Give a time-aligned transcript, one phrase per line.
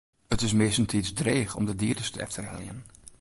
[0.31, 2.85] It is meastentiids dreech om de dieders te efterheljen.